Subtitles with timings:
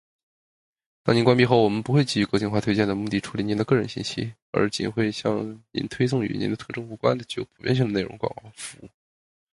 [1.03, 8.89] 当您关闭后，我们不会基于个性化推荐的目的处理您的个人信息，而仅会向您推送与您的特征无关的、具有普遍性的内容、广告或服务。